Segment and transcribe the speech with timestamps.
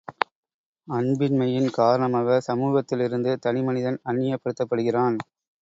[0.87, 5.17] அன்பின்மையின் காரணமாக சமூகத்திலிருந்து தனி மனிதன் அந்நியப் படுத்தப்படுகிறான்.